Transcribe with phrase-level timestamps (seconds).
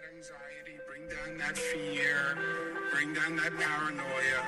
[0.00, 2.36] that anxiety, bring down that fear,
[2.92, 4.42] bring down that paranoia.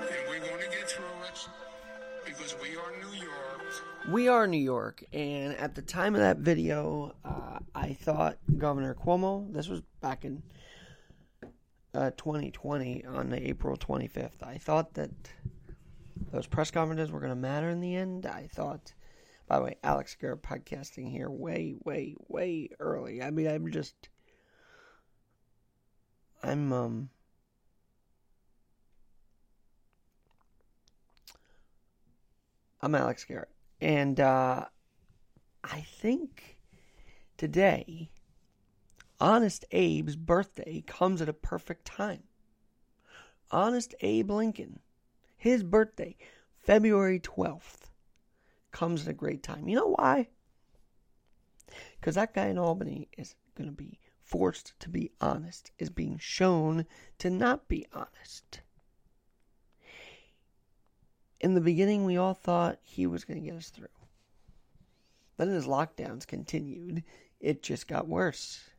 [0.00, 1.48] And we're going to get through it
[2.24, 4.10] because we are New York.
[4.10, 8.94] We are New York, and at the time of that video, uh, I thought Governor
[8.94, 10.42] Cuomo, this was back in
[11.94, 15.10] uh, 2020 on April 25th, I thought that
[16.32, 18.26] those press conferences were going to matter in the end.
[18.26, 18.92] I thought,
[19.48, 23.22] by the way, Alex Garrett podcasting here way, way, way early.
[23.22, 24.08] I mean, I'm just,
[26.44, 27.08] I'm, um,
[32.82, 33.48] I'm Alex Garrett.
[33.80, 34.66] And, uh,
[35.64, 36.58] I think
[37.38, 38.10] today,
[39.18, 42.24] Honest Abe's birthday comes at a perfect time.
[43.50, 44.80] Honest Abe Lincoln,
[45.38, 46.14] his birthday,
[46.58, 47.88] February 12th,
[48.70, 49.66] comes at a great time.
[49.66, 50.28] You know why?
[51.98, 53.98] Because that guy in Albany is going to be
[54.34, 56.84] forced to be honest, is being shown
[57.18, 58.62] to not be honest.
[61.40, 63.86] In the beginning, we all thought he was going to get us through.
[65.36, 67.04] Then as lockdowns continued,
[67.38, 68.70] it just got worse.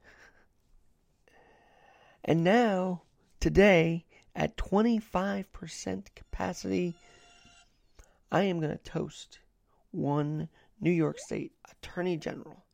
[2.26, 3.04] And now,
[3.40, 4.04] today,
[4.36, 6.96] at 25% capacity,
[8.30, 9.40] I am going to toast
[9.92, 10.50] one
[10.82, 12.66] New York State Attorney General,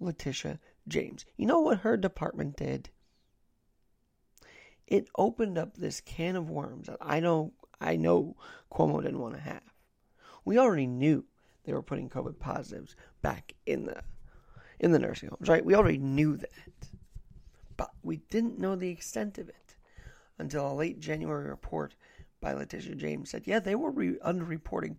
[0.00, 1.24] Letitia James.
[1.36, 2.90] You know what her department did?
[4.86, 8.36] It opened up this can of worms that I know I know
[8.70, 9.62] Cuomo didn't want to have.
[10.44, 11.24] We already knew
[11.64, 14.02] they were putting COVID positives back in the
[14.78, 15.64] in the nursing homes, right?
[15.64, 16.50] We already knew that.
[17.76, 19.76] But we didn't know the extent of it
[20.38, 21.94] until a late January report
[22.40, 24.96] by Letitia James said, yeah, they were re- underreporting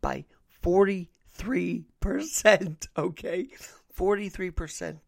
[0.00, 0.24] by
[0.62, 3.48] 43%, okay?
[3.98, 4.98] 43%.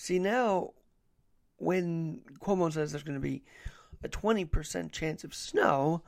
[0.00, 0.74] See, now,
[1.56, 3.42] when Cuomo says there's going to be
[4.04, 6.04] a 20% chance of snow,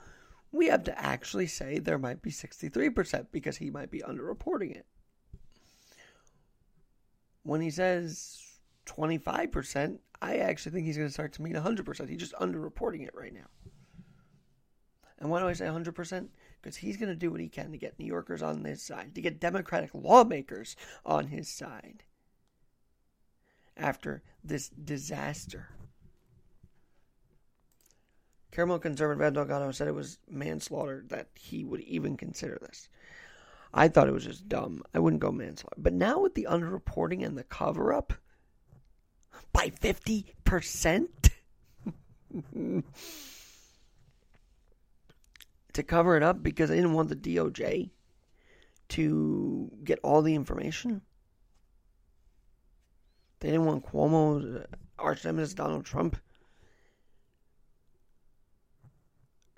[0.53, 4.87] we have to actually say there might be 63% because he might be underreporting it.
[7.43, 8.41] When he says
[8.87, 12.09] 25%, I actually think he's going to start to mean 100%.
[12.09, 13.49] He's just underreporting it right now.
[15.19, 16.29] And why do I say 100%?
[16.63, 19.17] Because he's going to do what he can to get New Yorkers on his side,
[19.17, 22.05] to get Democratic lawmakers on his side
[23.81, 25.69] after this disaster.
[28.53, 32.89] Caramel conservative Ed Delgado said it was manslaughter that he would even consider this.
[33.73, 34.83] I thought it was just dumb.
[34.93, 35.77] I wouldn't go manslaughter.
[35.79, 38.13] But now with the underreporting and the cover up,
[39.53, 41.09] by 50%?
[45.73, 47.91] to cover it up because I didn't want the DOJ
[48.89, 51.03] to get all the information.
[53.41, 54.67] They didn't want Cuomo,
[54.99, 56.17] arch nemesis Donald Trump,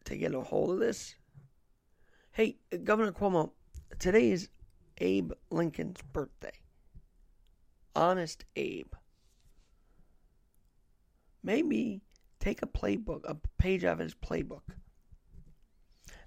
[0.04, 1.16] to get a hold of this.
[2.31, 3.50] Hey, Governor Cuomo,
[3.98, 4.48] today is
[4.98, 6.53] Abe Lincoln's birthday.
[7.97, 8.94] Honest Abe.
[11.43, 12.03] Maybe
[12.38, 14.62] take a playbook, a page out of his playbook.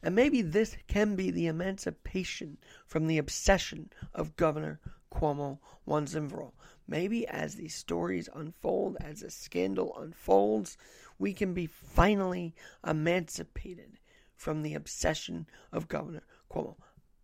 [0.03, 4.79] And maybe this can be the emancipation from the obsession of Governor
[5.11, 6.53] Cuomo once and for all.
[6.87, 10.77] Maybe as these stories unfold, as the scandal unfolds,
[11.17, 12.55] we can be finally
[12.85, 13.99] emancipated
[14.35, 16.75] from the obsession of Governor Cuomo.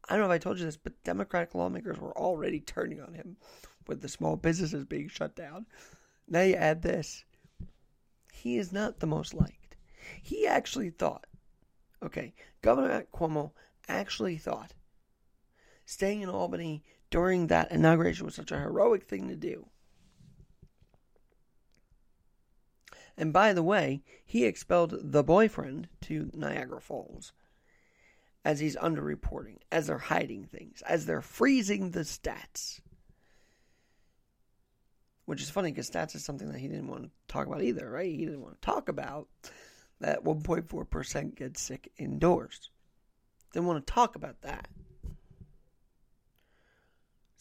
[0.07, 3.13] I don't know if I told you this, but Democratic lawmakers were already turning on
[3.13, 3.37] him
[3.87, 5.65] with the small businesses being shut down.
[6.27, 7.23] Now you add this.
[8.33, 9.75] He is not the most liked.
[10.21, 11.27] He actually thought,
[12.03, 13.51] okay, Governor Cuomo
[13.87, 14.73] actually thought
[15.85, 19.67] staying in Albany during that inauguration was such a heroic thing to do.
[23.17, 27.33] And by the way, he expelled the boyfriend to Niagara Falls
[28.43, 32.79] as he's underreporting, as they're hiding things, as they're freezing the stats.
[35.25, 37.87] Which is funny because stats is something that he didn't want to talk about either,
[37.89, 38.09] right?
[38.09, 39.27] He didn't want to talk about
[39.99, 42.71] that 1.4% get sick indoors.
[43.53, 44.67] Didn't want to talk about that.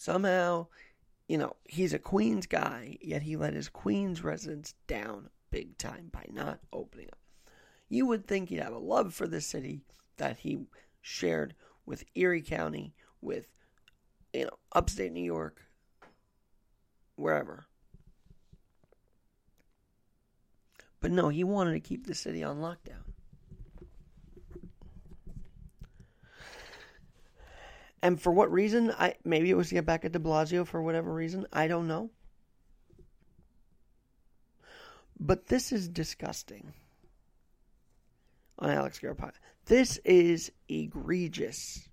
[0.01, 0.69] Somehow,
[1.29, 6.09] you know, he's a Queens guy, yet he let his Queens residents down big time
[6.11, 7.19] by not opening up.
[7.91, 9.83] You would think he'd have a love for the city
[10.17, 10.61] that he
[11.03, 11.55] shared
[11.85, 13.47] with Erie County, with,
[14.33, 15.61] you know, upstate New York,
[17.17, 17.67] wherever.
[21.01, 23.10] But no, he wanted to keep the city on lockdown.
[28.03, 28.93] And for what reason?
[28.99, 31.47] I maybe it was to get back at De Blasio for whatever reason.
[31.53, 32.11] I don't know.
[35.19, 36.73] But this is disgusting.
[38.59, 39.33] On Alex Garapaya.
[39.67, 41.89] This is egregious.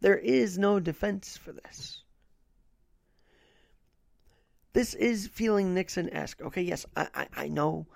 [0.00, 2.02] There is no defense for this.
[4.72, 6.42] This is feeling Nixon esque.
[6.42, 7.86] Okay, yes, I, I, I know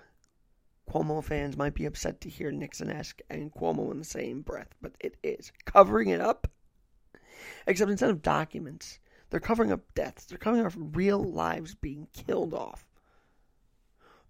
[0.91, 4.75] Cuomo fans might be upset to hear Nixon esque and Cuomo in the same breath,
[4.83, 5.53] but it is.
[5.65, 6.51] Covering it up,
[7.65, 8.99] except instead of documents,
[9.31, 10.25] they're covering up deaths.
[10.25, 12.89] They're covering up real lives being killed off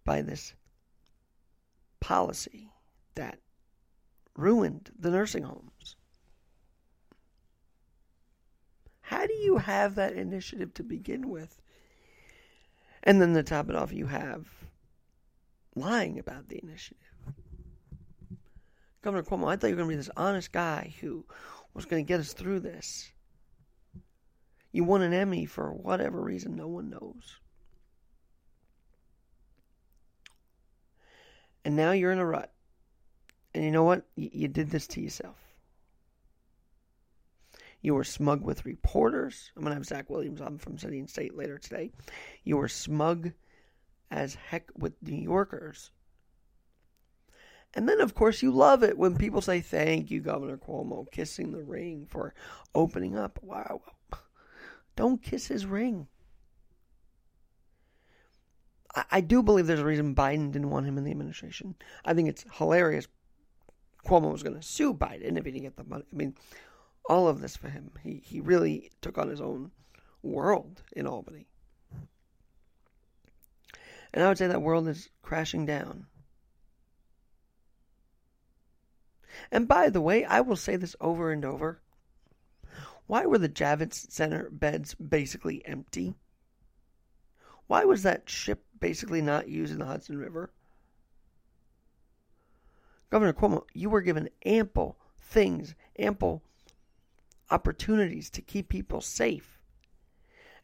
[0.05, 0.53] by this
[1.99, 2.71] policy
[3.15, 3.39] that
[4.37, 5.97] ruined the nursing homes.
[9.01, 11.61] How do you have that initiative to begin with?
[13.03, 14.47] And then to top it off, you have
[15.75, 16.99] lying about the initiative.
[19.03, 21.25] Governor Cuomo, I thought you were going to be this honest guy who
[21.75, 23.13] was going to get us through this.
[24.73, 27.39] You won an Emmy for whatever reason, no one knows.
[31.65, 32.53] And now you're in a rut.
[33.55, 34.07] And you know what?
[34.17, 35.37] You, you did this to yourself.
[37.83, 39.51] You were smug with reporters.
[39.57, 41.91] I'm going to have Zach Williams on from City and State later today.
[42.45, 43.33] You were smug
[44.11, 45.91] as heck with New Yorkers.
[47.73, 51.53] And then, of course, you love it when people say, Thank you, Governor Cuomo, kissing
[51.53, 52.35] the ring for
[52.75, 53.39] opening up.
[53.43, 53.83] Wow.
[54.97, 56.09] Don't kiss his ring.
[58.95, 61.77] I, I do believe there's a reason Biden didn't want him in the administration.
[62.05, 63.07] I think it's hilarious.
[64.05, 66.05] Cuomo was going to sue Biden if he didn't get the money.
[66.13, 66.35] I mean,
[67.09, 67.91] all of this for him.
[68.03, 69.71] He he really took on his own
[70.23, 71.47] world in Albany.
[74.13, 76.07] And I would say that world is crashing down.
[79.53, 81.81] And by the way, I will say this over and over.
[83.07, 86.15] Why were the Javits Center beds basically empty?
[87.67, 90.53] Why was that ship basically not used in the Hudson River?
[93.11, 96.43] Governor Cuomo, you were given ample things, ample
[97.51, 99.60] opportunities to keep people safe.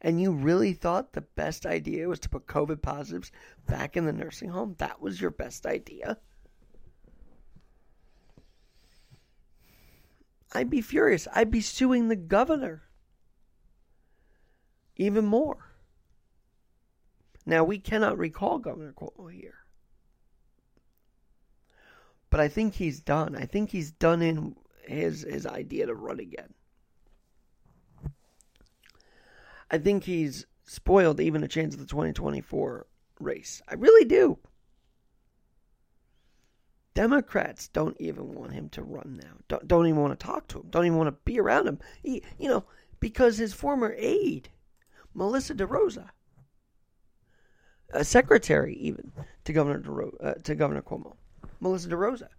[0.01, 3.31] And you really thought the best idea was to put COVID positives
[3.65, 4.75] back in the nursing home?
[4.77, 6.17] That was your best idea?
[10.53, 11.27] I'd be furious.
[11.33, 12.83] I'd be suing the governor
[14.95, 15.73] even more.
[17.45, 19.59] Now, we cannot recall Governor Cuomo here.
[22.29, 23.35] But I think he's done.
[23.35, 24.55] I think he's done in
[24.85, 26.53] his his idea to run again.
[29.69, 32.87] I think he's spoiled even a chance at the 2024
[33.19, 33.61] race.
[33.67, 34.37] I really do.
[36.93, 39.33] Democrats don't even want him to run now.
[39.47, 40.67] Don't, don't even want to talk to him.
[40.69, 41.79] Don't even want to be around him.
[42.01, 42.63] He, you know,
[42.99, 44.49] because his former aide,
[45.13, 46.09] Melissa DeRosa,
[47.93, 49.11] a secretary even
[49.45, 51.15] to Governor DeRo- uh, to Governor Cuomo,
[51.59, 52.29] Melissa DeRosa,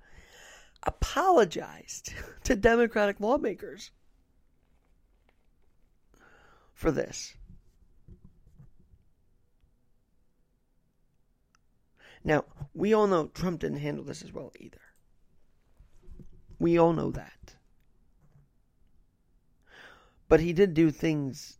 [0.83, 2.13] apologized
[2.45, 3.93] to Democratic lawmakers
[6.79, 7.35] for this.
[12.23, 14.81] Now, we all know Trump didn't handle this as well either.
[16.61, 17.57] We all know that.
[20.29, 21.59] But he did do things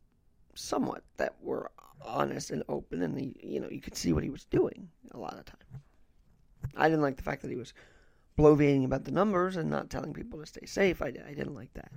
[0.55, 4.31] somewhat that were honest and open, and he, you know, you could see what he
[4.31, 5.83] was doing a lot of time.
[6.77, 7.75] I didn't like the fact that he was
[8.39, 11.03] bloviating about the numbers and not telling people to stay safe.
[11.03, 11.91] I, I didn't like that.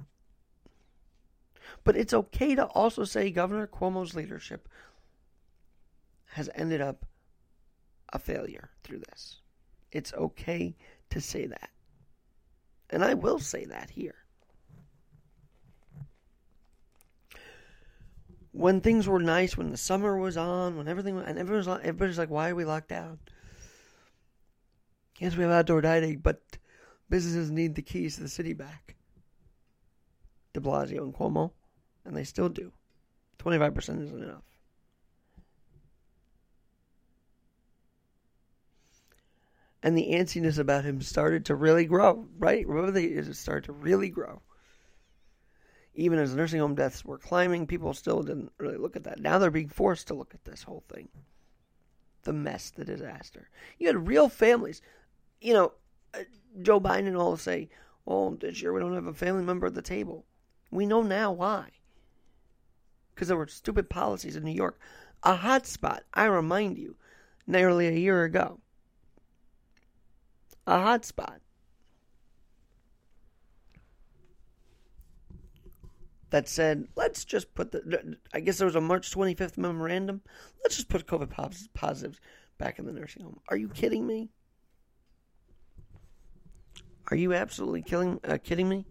[1.84, 4.68] But it's okay to also say Governor Cuomo's leadership
[6.32, 7.06] has ended up
[8.14, 9.42] a failure through this.
[9.92, 10.76] It's okay
[11.10, 11.70] to say that.
[12.90, 14.16] And I will say that here.
[18.54, 22.30] When things were nice, when the summer was on, when everything and everyone's everybody's like,
[22.30, 23.20] "Why are we locked down?"
[25.20, 26.42] Yes, we have outdoor dining, but
[27.10, 28.96] businesses need the keys to the city back.
[30.54, 31.52] De Blasio and Cuomo
[32.06, 32.72] and they still do.
[33.40, 34.44] 25% isn't enough.
[39.84, 42.68] And the antsiness about him started to really grow, right?
[42.68, 44.42] Remember, it started to really grow.
[45.96, 49.20] Even as nursing home deaths were climbing, people still didn't really look at that.
[49.20, 51.10] Now they're being forced to look at this whole thing
[52.24, 53.50] the mess, the disaster.
[53.80, 54.84] You had real families.
[55.42, 55.72] You know,
[56.14, 56.20] uh,
[56.62, 57.68] Joe Biden and all say,
[58.06, 60.26] well, this year we don't have a family member at the table.
[60.70, 61.72] We know now why
[63.22, 64.80] because there were stupid policies in New York.
[65.22, 66.96] A hotspot, I remind you,
[67.46, 68.60] nearly a year ago.
[70.66, 71.38] A hotspot.
[76.32, 78.18] That said, let's just put the.
[78.34, 80.22] I guess there was a March 25th memorandum.
[80.64, 81.30] Let's just put COVID
[81.76, 82.20] positives
[82.58, 83.40] back in the nursing home.
[83.50, 84.32] Are you kidding me?
[87.12, 88.88] Are you absolutely killing, uh, kidding me?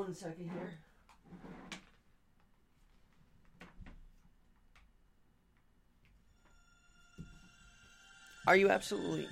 [0.00, 0.78] One second here.
[8.46, 9.28] Are you absolutely.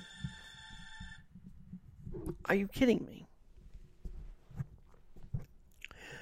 [2.45, 3.25] Are you kidding me?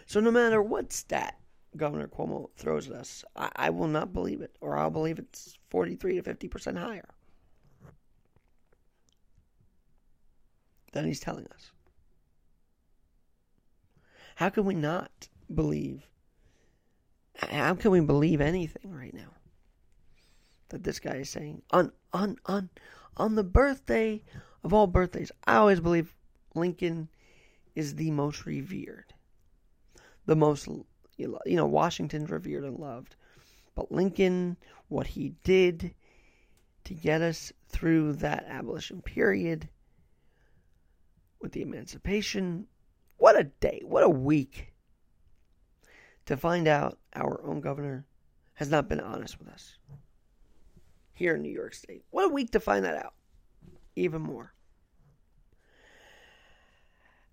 [0.05, 1.37] So, no matter what stat
[1.75, 5.57] Governor Cuomo throws at us, I, I will not believe it, or I'll believe it's
[5.69, 7.09] 43 to 50% higher
[10.93, 11.71] than he's telling us.
[14.37, 16.07] How can we not believe?
[17.37, 19.33] How can we believe anything right now?
[20.69, 22.69] That this guy is saying on on on
[23.15, 24.21] on the birthday
[24.63, 25.31] of all birthdays.
[25.47, 26.13] I always believe
[26.53, 27.09] Lincoln
[27.73, 29.11] is the most revered,
[30.27, 30.67] the most
[31.17, 33.15] you know Washington's revered and loved,
[33.73, 35.95] but Lincoln, what he did
[36.83, 39.67] to get us through that abolition period
[41.41, 42.67] with the emancipation
[43.17, 44.73] what a day, what a week
[46.25, 48.05] to find out our own governor
[48.55, 49.77] has not been honest with us
[51.13, 52.03] here in New York State.
[52.11, 53.13] What a week to find that out,
[53.95, 54.53] even more.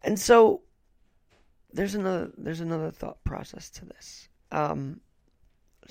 [0.02, 0.62] And so
[1.72, 4.28] there's another there's another thought process to this.
[4.52, 5.00] Um,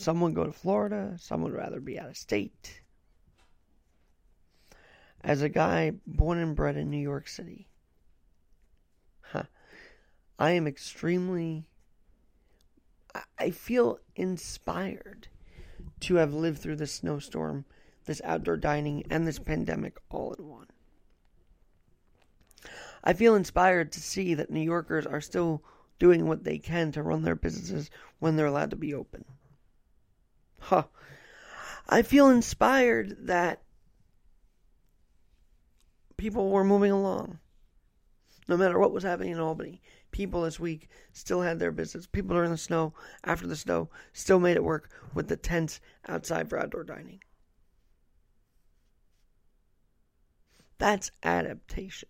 [0.08, 2.82] would go to Florida, some would rather be out of state.
[5.22, 7.68] As a guy born and bred in New York City,
[10.40, 11.68] I am extremely.
[13.38, 15.28] I feel inspired
[16.02, 17.66] to have lived through this snowstorm,
[18.06, 20.68] this outdoor dining, and this pandemic all in one.
[23.04, 25.64] I feel inspired to see that New Yorkers are still
[26.00, 29.26] doing what they can to run their businesses when they're allowed to be open.
[30.60, 30.86] Huh.
[31.88, 33.62] I feel inspired that
[36.18, 37.40] people were moving along,
[38.48, 39.82] no matter what was happening in Albany
[40.14, 42.08] people this week still had their business.
[42.08, 42.94] People in the snow
[43.26, 47.20] after the snow still made it work with the tents outside for outdoor dining.
[50.78, 52.10] That's adaptation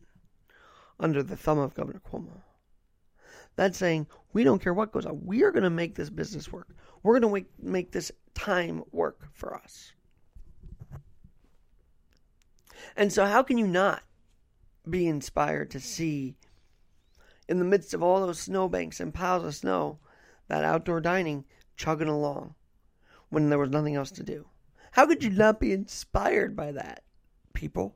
[0.99, 2.41] under the thumb of Governor Cuomo.
[3.55, 5.25] That's saying we don't care what goes on.
[5.25, 6.69] We are going to make this business work.
[7.01, 9.93] We're going to make this time work for us.
[12.95, 14.03] And so, how can you not
[14.89, 16.35] be inspired to see
[17.47, 19.99] in the midst of all those snowbanks and piles of snow,
[20.47, 21.45] that outdoor dining
[21.75, 22.55] chugging along
[23.29, 24.47] when there was nothing else to do.
[24.91, 27.03] How could you not be inspired by that,
[27.53, 27.95] people?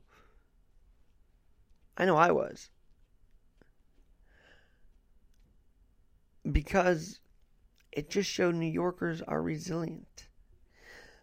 [1.96, 2.70] I know I was.
[6.50, 7.20] Because
[7.92, 10.28] it just showed New Yorkers are resilient.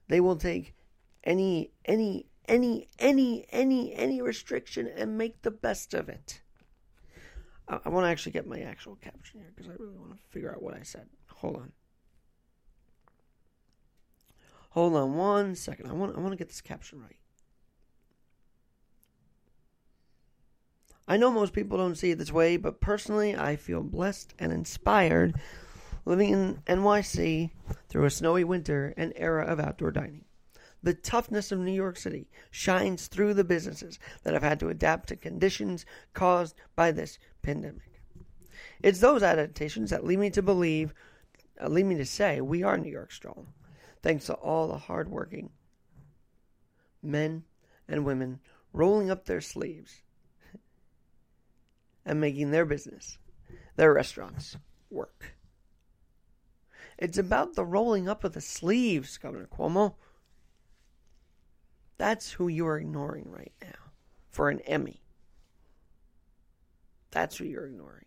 [0.09, 0.75] They will take
[1.25, 6.43] any any any any any any restriction and make the best of it.
[7.67, 10.53] I, want to actually get my actual caption here because I really want to figure
[10.53, 11.07] out what I said.
[11.37, 11.73] Hold on.
[14.71, 15.89] Hold on one second.
[15.89, 17.17] I want I want to get this caption right.
[21.07, 24.53] I know most people don't see it this way, but personally, I feel blessed and
[24.53, 25.35] inspired
[26.05, 27.51] living in NYC
[27.89, 30.25] through a snowy winter and era of outdoor dining.
[30.85, 35.09] The toughness of New York City shines through the businesses that have had to adapt
[35.09, 38.03] to conditions caused by this pandemic.
[38.83, 40.93] It's those adaptations that lead me to believe,
[41.59, 43.47] uh, lead me to say, we are New York strong,
[44.03, 45.49] thanks to all the hardworking
[47.03, 47.45] men
[47.89, 48.41] and women
[48.75, 50.03] rolling up their sleeves
[52.05, 53.17] and making their business,
[53.77, 54.59] their restaurants,
[54.91, 55.35] work.
[56.99, 59.95] It's about the rolling up of the sleeves, Governor Cuomo.
[61.97, 63.93] That's who you're ignoring right now
[64.31, 65.01] for an Emmy.
[67.11, 68.07] That's who you're ignoring.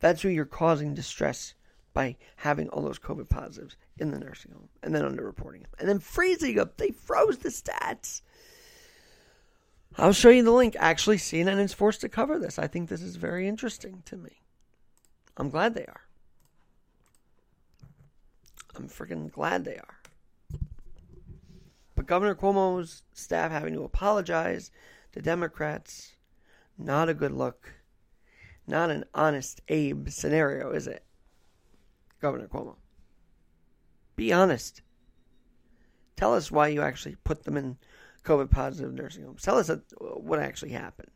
[0.00, 1.54] That's who you're causing distress
[1.94, 5.88] by having all those COVID positives in the nursing home and then underreporting them and
[5.88, 6.70] then freezing them.
[6.76, 8.22] They froze the stats.
[9.96, 10.76] I'll show you the link.
[10.78, 12.58] Actually, CNN is forced to cover this.
[12.58, 14.42] I think this is very interesting to me.
[15.36, 16.02] I'm glad they are.
[18.76, 19.97] I'm freaking glad they are.
[22.08, 24.72] Governor Cuomo's staff having to apologize
[25.12, 26.16] to Democrats,
[26.76, 27.74] not a good look.
[28.66, 31.04] Not an honest Abe scenario, is it?
[32.20, 32.74] Governor Cuomo.
[34.16, 34.82] Be honest.
[36.16, 37.78] Tell us why you actually put them in
[38.24, 39.42] COVID positive nursing homes.
[39.42, 41.10] Tell us uh, what actually happened.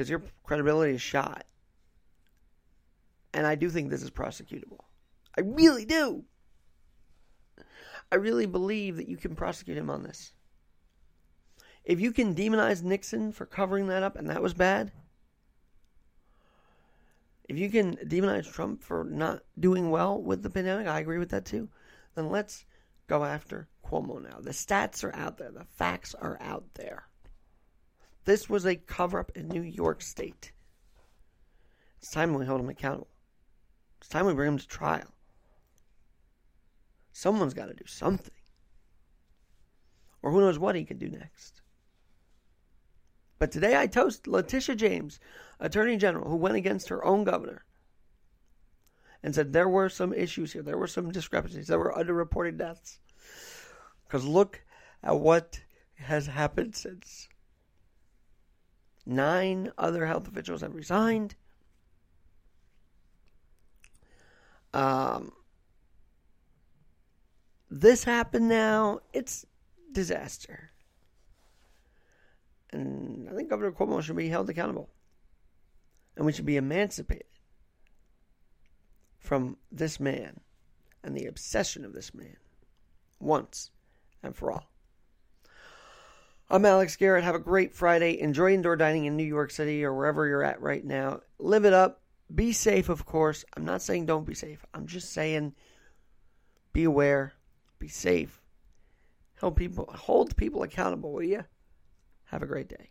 [0.00, 1.44] because your credibility is shot.
[3.34, 4.78] And I do think this is prosecutable.
[5.36, 6.24] I really do.
[8.12, 10.32] I really believe that you can prosecute him on this.
[11.84, 14.92] If you can demonize Nixon for covering that up and that was bad,
[17.48, 21.30] if you can demonize Trump for not doing well with the pandemic, I agree with
[21.30, 21.68] that too.
[22.14, 22.64] Then let's
[23.06, 24.38] go after Cuomo now.
[24.40, 27.08] The stats are out there, the facts are out there.
[28.24, 30.52] This was a cover up in New York State.
[31.98, 33.08] It's time we hold him accountable.
[33.98, 35.12] It's time we bring him to trial.
[37.12, 38.34] Someone's got to do something.
[40.22, 41.62] Or who knows what he could do next.
[43.38, 45.18] But today I toast Letitia James,
[45.58, 47.64] Attorney General, who went against her own governor
[49.22, 50.62] and said there were some issues here.
[50.62, 51.66] There were some discrepancies.
[51.66, 52.98] There were underreported deaths.
[54.04, 54.62] Because look
[55.02, 55.60] at what
[55.96, 57.28] has happened since.
[59.06, 61.34] Nine other health officials have resigned.
[64.72, 65.32] Um,
[67.70, 69.00] this happened now.
[69.12, 69.46] It's
[69.92, 70.70] disaster.
[72.72, 74.90] And I think Governor Cuomo should be held accountable.
[76.16, 77.26] And we should be emancipated
[79.18, 80.40] from this man
[81.02, 82.36] and the obsession of this man
[83.18, 83.70] once
[84.22, 84.70] and for all.
[86.48, 87.22] I'm Alex Garrett.
[87.22, 88.20] Have a great Friday.
[88.20, 91.20] Enjoy indoor dining in New York City or wherever you're at right now.
[91.38, 92.02] Live it up.
[92.34, 93.44] Be safe, of course.
[93.56, 94.64] I'm not saying don't be safe.
[94.74, 95.54] I'm just saying
[96.72, 97.34] be aware,
[97.80, 98.40] be safe.
[99.40, 101.44] Help people, hold people accountable, will you?
[102.26, 102.90] Have a great day.